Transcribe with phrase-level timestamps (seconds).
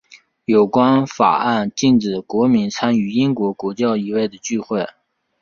[0.45, 4.87] 有关法案禁止国民参与英国国教以外的聚会。